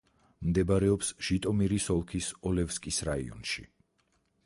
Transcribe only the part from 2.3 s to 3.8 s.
ოლევსკის რაიონში.